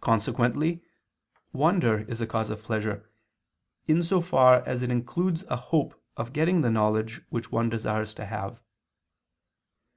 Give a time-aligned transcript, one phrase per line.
[0.00, 0.80] Consequently
[1.52, 3.10] wonder is a cause of pleasure,
[3.88, 8.14] in so far as it includes a hope of getting the knowledge which one desires
[8.14, 8.60] to have.